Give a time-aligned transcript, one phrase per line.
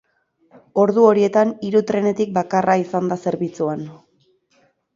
[0.83, 3.87] Ordu horietan hiru trenetik bakarra izan da zerbitzuan.